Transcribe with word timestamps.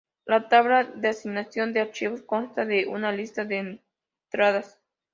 La 0.25 0.49
tabla 0.49 0.83
de 0.83 1.09
asignación 1.09 1.73
de 1.73 1.81
archivos 1.81 2.23
consta 2.23 2.65
de 2.65 2.87
una 2.87 3.11
lista 3.11 3.45
de 3.45 3.79
entradas. 4.31 4.79